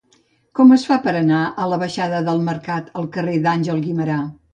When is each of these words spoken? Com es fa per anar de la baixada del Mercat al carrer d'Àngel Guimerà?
Com 0.59 0.71
es 0.75 0.85
fa 0.91 0.95
per 1.03 1.11
anar 1.19 1.41
de 1.57 1.67
la 1.73 1.79
baixada 1.83 2.21
del 2.29 2.41
Mercat 2.47 2.89
al 3.03 3.11
carrer 3.19 3.37
d'Àngel 3.45 3.85
Guimerà? 3.85 4.17